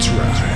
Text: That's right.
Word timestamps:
That's 0.00 0.40
right. 0.40 0.49